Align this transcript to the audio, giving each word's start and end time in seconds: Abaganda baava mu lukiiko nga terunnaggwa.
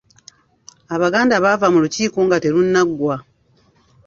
Abaganda 0.95 1.35
baava 1.43 1.67
mu 1.73 1.79
lukiiko 1.83 2.19
nga 2.25 2.37
terunnaggwa. 2.43 3.15